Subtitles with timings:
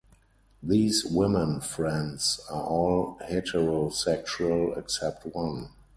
[0.63, 5.69] These women friends are all heterosexual except one.